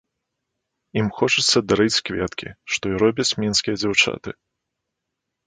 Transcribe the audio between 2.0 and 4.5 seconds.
кветкі, што і робяць мінскія дзяўчаты.